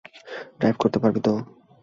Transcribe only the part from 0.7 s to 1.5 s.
করতে পারবি তো?